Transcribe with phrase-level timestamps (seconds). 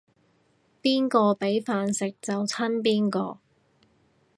[0.81, 3.37] 邊個畀飯食就親邊個